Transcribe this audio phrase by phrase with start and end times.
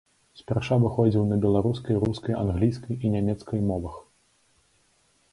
[0.39, 4.01] Спярша выходзіў на беларускай, рускай, англійскай і нямецкай мовах.